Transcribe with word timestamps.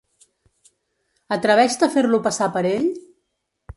Atreveix-te 1.37 1.89
a 1.91 1.93
fer-lo 1.97 2.21
passar 2.29 2.49
per 2.57 2.65
ell? 2.71 2.89